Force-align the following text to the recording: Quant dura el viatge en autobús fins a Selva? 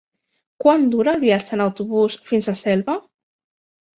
Quant 0.63 0.85
dura 0.93 1.11
el 1.17 1.19
viatge 1.23 1.53
en 1.57 1.61
autobús 1.67 2.17
fins 2.31 2.49
a 2.53 2.57
Selva? 2.65 2.95